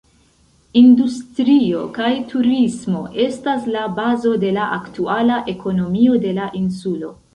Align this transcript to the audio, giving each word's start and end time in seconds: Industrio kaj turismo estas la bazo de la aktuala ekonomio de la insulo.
Industrio 0.79 1.81
kaj 1.97 2.09
turismo 2.31 3.01
estas 3.27 3.69
la 3.75 3.83
bazo 4.01 4.33
de 4.45 4.53
la 4.57 4.65
aktuala 4.79 5.39
ekonomio 5.55 6.17
de 6.25 6.33
la 6.41 6.49
insulo. 6.63 7.13